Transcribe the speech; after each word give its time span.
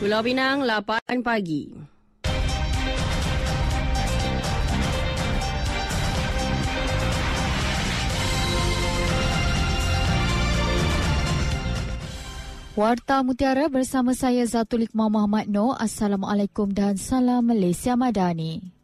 Pulau 0.00 0.24
Pinang, 0.24 0.64
8 0.64 1.20
pagi. 1.20 1.76
Warta 12.72 13.20
Mutiara 13.20 13.68
bersama 13.68 14.16
saya 14.16 14.40
Zatul 14.48 14.88
Iqmah 14.88 15.12
Muhammad 15.12 15.52
Noor. 15.52 15.76
Assalamualaikum 15.76 16.72
dan 16.72 16.96
salam 16.96 17.44
Malaysia 17.44 17.92
Madani. 17.92 18.79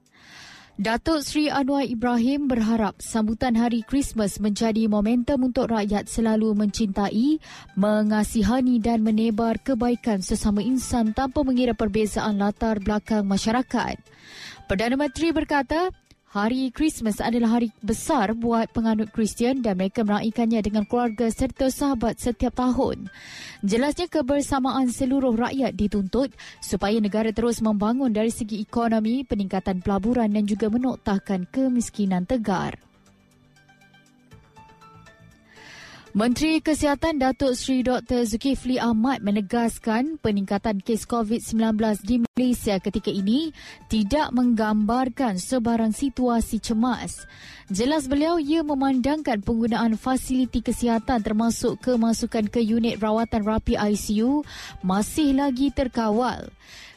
Datuk 0.77 1.25
Sri 1.25 1.49
Anwar 1.49 1.89
Ibrahim 1.89 2.53
berharap 2.53 3.01
sambutan 3.01 3.57
Hari 3.57 3.81
Christmas 3.81 4.37
menjadi 4.37 4.85
momentum 4.93 5.49
untuk 5.49 5.73
rakyat 5.73 6.05
selalu 6.05 6.53
mencintai, 6.53 7.41
mengasihani 7.81 8.77
dan 8.77 9.01
menebar 9.01 9.57
kebaikan 9.57 10.21
sesama 10.21 10.61
insan 10.61 11.17
tanpa 11.17 11.41
mengira 11.49 11.73
perbezaan 11.73 12.37
latar 12.37 12.77
belakang 12.77 13.25
masyarakat. 13.25 13.97
Perdana 14.69 15.01
Menteri 15.01 15.33
berkata, 15.33 15.89
Hari 16.37 16.69
Christmas 16.69 17.17
adalah 17.17 17.57
hari 17.57 17.73
besar 17.81 18.37
buat 18.37 18.69
penganut 18.69 19.09
Kristian 19.09 19.65
dan 19.65 19.81
mereka 19.81 20.05
meraihkannya 20.05 20.61
dengan 20.61 20.85
keluarga 20.85 21.33
serta 21.33 21.73
sahabat 21.73 22.21
setiap 22.21 22.53
tahun. 22.53 23.09
Jelasnya 23.65 24.05
kebersamaan 24.05 24.93
seluruh 24.93 25.33
rakyat 25.33 25.73
dituntut 25.73 26.37
supaya 26.61 27.01
negara 27.01 27.33
terus 27.33 27.65
membangun 27.65 28.13
dari 28.13 28.29
segi 28.29 28.61
ekonomi, 28.61 29.25
peningkatan 29.25 29.81
pelaburan 29.81 30.29
dan 30.29 30.45
juga 30.45 30.69
menoktahkan 30.69 31.49
kemiskinan 31.49 32.29
tegar. 32.29 32.85
Menteri 36.17 36.65
Kesihatan 36.65 37.21
Datuk 37.21 37.53
Seri 37.53 37.85
Dr. 37.85 38.25
Zulkifli 38.25 38.81
Ahmad 38.81 39.21
menegaskan 39.21 40.17
peningkatan 40.17 40.81
kes 40.81 41.05
COVID-19 41.05 41.77
di 42.09 42.25
Malaysia 42.25 42.81
ketika 42.81 43.13
ini 43.13 43.53
tidak 43.93 44.33
menggambarkan 44.33 45.37
sebarang 45.37 45.93
situasi 45.93 46.57
cemas. 46.57 47.29
Jelas 47.69 48.09
beliau 48.09 48.41
ia 48.41 48.65
memandangkan 48.65 49.45
penggunaan 49.45 50.01
fasiliti 50.01 50.65
kesihatan 50.65 51.21
termasuk 51.21 51.85
kemasukan 51.85 52.49
ke 52.49 52.65
unit 52.65 52.97
rawatan 52.97 53.45
rapi 53.45 53.77
ICU 53.77 54.41
masih 54.81 55.37
lagi 55.37 55.69
terkawal. 55.69 56.49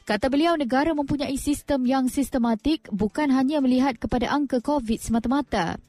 Kata 0.07 0.31
beliau 0.31 0.55
negara 0.55 0.95
mempunyai 0.95 1.35
sistem 1.35 1.83
yang 1.83 2.07
sistematik 2.07 2.88
bukan 2.88 3.35
hanya 3.35 3.59
melihat 3.59 3.99
kepada 3.99 4.31
angka 4.31 4.63
COVID 4.63 5.03
semata-mata. 5.03 5.88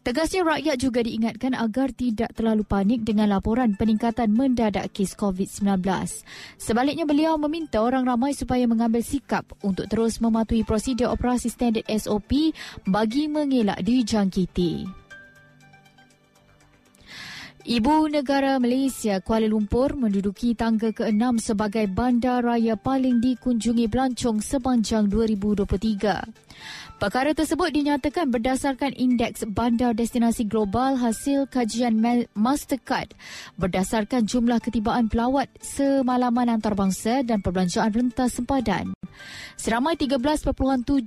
Tegasnya 0.00 0.40
rakyat 0.48 0.80
juga 0.80 1.04
diingatkan 1.04 1.52
agar 1.52 1.92
tidak 1.92 2.32
terlalu 2.32 2.64
panik 2.64 3.04
dengan 3.04 3.28
laporan 3.28 3.76
peningkatan 3.76 4.32
mendadak 4.32 4.88
kes 4.96 5.12
COVID-19. 5.12 5.84
Sebaliknya 6.56 7.04
beliau 7.04 7.36
meminta 7.36 7.84
orang 7.84 8.08
ramai 8.08 8.32
supaya 8.32 8.64
mengambil 8.64 9.04
sikap 9.04 9.44
untuk 9.60 9.92
terus 9.92 10.16
mematuhi 10.16 10.64
prosedur 10.64 11.12
operasi 11.12 11.52
standard 11.52 11.84
SOP 11.84 12.56
bagi 12.88 13.28
mengelak 13.28 13.84
dijangkiti. 13.84 14.99
Ibu 17.70 18.10
negara 18.10 18.58
Malaysia 18.58 19.22
Kuala 19.22 19.46
Lumpur 19.46 19.94
menduduki 19.94 20.58
tangga 20.58 20.90
ke-6 20.90 21.54
sebagai 21.54 21.86
bandar 21.86 22.42
raya 22.42 22.74
paling 22.74 23.22
dikunjungi 23.22 23.86
pelancong 23.86 24.42
sepanjang 24.42 25.06
2023. 25.06 26.98
Perkara 26.98 27.30
tersebut 27.30 27.70
dinyatakan 27.70 28.26
berdasarkan 28.34 28.90
indeks 28.98 29.46
bandar 29.46 29.94
destinasi 29.94 30.50
global 30.50 30.98
hasil 30.98 31.46
kajian 31.46 32.02
Mastercard 32.34 33.14
berdasarkan 33.54 34.26
jumlah 34.26 34.58
ketibaan 34.58 35.06
pelawat 35.06 35.46
semalaman 35.62 36.58
antarabangsa 36.58 37.22
dan 37.22 37.38
perbelanjaan 37.38 37.94
rentas 37.94 38.34
sempadan. 38.34 38.90
Seramai 39.60 39.92
13.79 40.00 41.04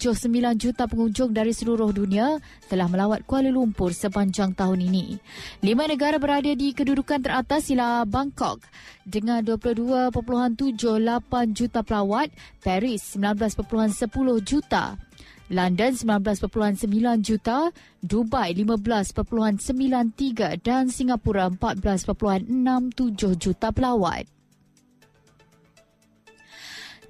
juta 0.62 0.85
pengunjung 0.85 1.34
dari 1.34 1.57
seluruh 1.57 1.90
dunia 1.90 2.38
telah 2.69 2.85
melawat 2.85 3.25
Kuala 3.25 3.50
Lumpur 3.50 3.97
sepanjang 3.97 4.53
tahun 4.53 4.85
ini. 4.85 5.18
Lima 5.66 5.90
negara 5.90 6.22
berada 6.22 6.53
di 6.53 6.69
kedudukan 6.69 7.25
teratas 7.25 7.73
ialah 7.73 8.06
Bangkok 8.06 8.62
dengan 9.02 9.41
22.78 9.41 10.13
juta 11.50 11.81
pelawat, 11.81 12.29
Paris 12.62 13.18
19.10 13.18 14.06
juta, 14.46 15.02
London 15.50 15.91
19.9 15.94 17.25
juta, 17.25 17.73
Dubai 18.00 18.53
15.93 18.53 20.62
dan 20.62 20.94
Singapura 20.94 21.50
14.67 21.50 22.53
juta 23.41 23.73
pelawat. 23.73 24.42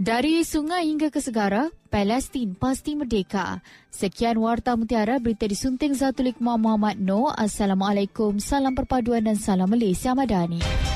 Dari 0.01 0.41
sungai 0.41 0.89
hingga 0.89 1.13
ke 1.13 1.21
segara, 1.21 1.69
Palestin 1.93 2.57
pasti 2.57 2.97
merdeka. 2.97 3.61
Sekian 3.93 4.41
Warta 4.41 4.73
Mutiara, 4.73 5.21
berita 5.21 5.45
disunting 5.45 5.93
Zatulik 5.93 6.41
Muhammad 6.41 6.97
Noor. 6.97 7.37
Assalamualaikum, 7.37 8.41
salam 8.41 8.73
perpaduan 8.73 9.21
dan 9.21 9.37
salam 9.37 9.69
Malaysia 9.69 10.17
Madani. 10.17 10.92